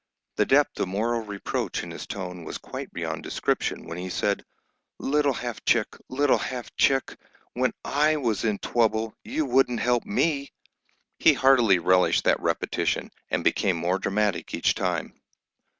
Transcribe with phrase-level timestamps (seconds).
[0.37, 4.43] The depth of moral reproach in his tone was quite beyond description when he said,
[4.97, 7.15] "Little Half Chick, little Half Chick,
[7.53, 10.53] when I was in trubbul you wouldn't help me!"
[11.19, 15.13] He heartily relished that repetition, and became more dramatic each time.